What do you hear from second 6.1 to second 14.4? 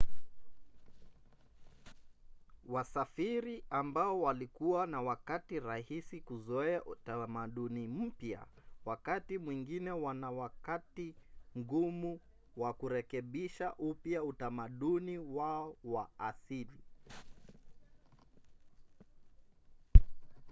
kuzoea utamaduni mpya wakati mwingine wana wakati mgumu wa kurekebisha upya